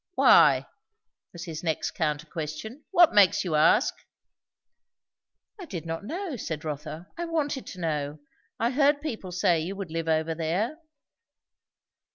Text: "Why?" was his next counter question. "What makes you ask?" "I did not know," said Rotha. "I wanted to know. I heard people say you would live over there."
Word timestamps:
"Why?" 0.15 0.65
was 1.31 1.43
his 1.45 1.61
next 1.63 1.91
counter 1.91 2.25
question. 2.25 2.85
"What 2.89 3.13
makes 3.13 3.43
you 3.43 3.53
ask?" 3.53 3.93
"I 5.59 5.65
did 5.65 5.85
not 5.85 6.03
know," 6.03 6.37
said 6.37 6.65
Rotha. 6.65 7.05
"I 7.19 7.25
wanted 7.25 7.67
to 7.67 7.79
know. 7.79 8.19
I 8.59 8.71
heard 8.71 8.99
people 8.99 9.31
say 9.31 9.59
you 9.59 9.75
would 9.75 9.91
live 9.91 10.07
over 10.07 10.33
there." 10.33 10.79